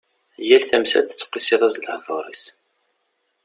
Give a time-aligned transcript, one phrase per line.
[0.47, 2.43] Yal tamsalt tettqisiḍ-as-d lehdur-is.